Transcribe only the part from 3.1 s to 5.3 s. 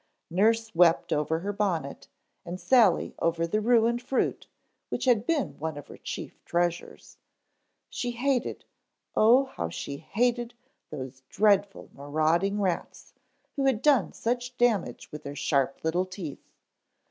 over the ruined fruit which had